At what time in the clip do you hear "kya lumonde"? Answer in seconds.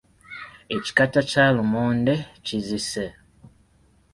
1.29-2.15